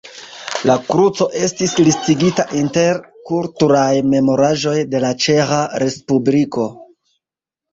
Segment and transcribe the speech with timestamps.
[0.67, 2.97] La kruco estis listigita inter
[3.33, 6.67] kulturaj memoraĵoj de la Ĉeĥa respubliko.